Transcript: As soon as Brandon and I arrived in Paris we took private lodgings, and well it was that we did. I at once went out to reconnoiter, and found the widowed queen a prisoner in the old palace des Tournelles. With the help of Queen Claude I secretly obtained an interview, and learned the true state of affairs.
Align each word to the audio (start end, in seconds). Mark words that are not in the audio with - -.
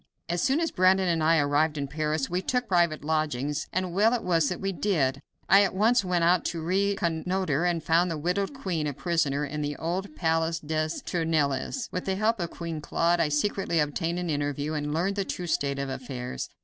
As 0.27 0.41
soon 0.41 0.59
as 0.59 0.71
Brandon 0.71 1.07
and 1.07 1.23
I 1.23 1.37
arrived 1.37 1.77
in 1.77 1.87
Paris 1.87 2.27
we 2.27 2.41
took 2.41 2.67
private 2.67 3.03
lodgings, 3.05 3.67
and 3.71 3.93
well 3.93 4.15
it 4.15 4.23
was 4.23 4.49
that 4.49 4.59
we 4.59 4.71
did. 4.71 5.21
I 5.47 5.61
at 5.61 5.75
once 5.75 6.03
went 6.03 6.23
out 6.23 6.43
to 6.45 6.59
reconnoiter, 6.59 7.65
and 7.65 7.83
found 7.83 8.09
the 8.09 8.17
widowed 8.17 8.51
queen 8.51 8.87
a 8.87 8.93
prisoner 8.93 9.45
in 9.45 9.61
the 9.61 9.75
old 9.75 10.15
palace 10.15 10.59
des 10.59 10.89
Tournelles. 11.05 11.87
With 11.91 12.05
the 12.05 12.15
help 12.15 12.39
of 12.39 12.49
Queen 12.49 12.81
Claude 12.81 13.19
I 13.19 13.29
secretly 13.29 13.79
obtained 13.79 14.17
an 14.17 14.31
interview, 14.31 14.73
and 14.73 14.91
learned 14.91 15.17
the 15.17 15.23
true 15.23 15.45
state 15.45 15.77
of 15.77 15.89
affairs. 15.89 16.49